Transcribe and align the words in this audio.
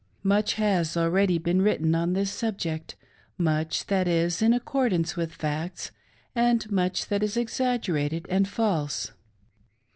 Much 0.23 0.55
has 0.55 0.97
already 0.97 1.37
been 1.37 1.61
written 1.61 1.93
on 1.93 2.13
this 2.13 2.31
subject— 2.31 2.95
much 3.37 3.85
that 3.85 4.07
is 4.07 4.41
in 4.41 4.51
accordance 4.51 5.15
with 5.15 5.31
facts, 5.31 5.91
and 6.33 6.71
much 6.71 7.05
that 7.05 7.21
is 7.21 7.37
exaggerated 7.37 8.25
and 8.27 8.47
false. 8.47 9.11